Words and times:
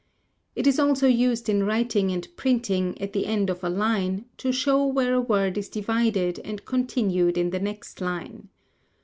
It 0.55 0.65
is 0.65 0.79
also 0.79 1.05
used 1.07 1.47
in 1.47 1.63
writing 1.63 2.09
and 2.09 2.27
printing, 2.35 2.99
at 2.99 3.13
the 3.13 3.27
end 3.27 3.51
of 3.51 3.63
a 3.63 3.69
line, 3.69 4.25
to 4.37 4.51
show 4.51 4.83
where 4.83 5.13
a 5.13 5.21
word 5.21 5.59
is 5.59 5.69
divided 5.69 6.39
and 6.39 6.65
continued 6.65 7.37
in 7.37 7.51
the 7.51 7.59
next 7.59 8.01
line. 8.01 8.49